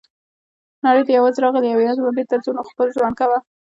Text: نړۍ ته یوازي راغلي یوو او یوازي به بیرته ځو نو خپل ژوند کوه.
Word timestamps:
نړۍ 0.85 1.01
ته 1.07 1.11
یوازي 1.13 1.39
راغلي 1.43 1.67
یوو 1.67 1.79
او 1.81 1.85
یوازي 1.85 2.01
به 2.03 2.11
بیرته 2.17 2.35
ځو 2.43 2.51
نو 2.55 2.61
خپل 2.69 2.87
ژوند 2.95 3.15
کوه. 3.19 3.37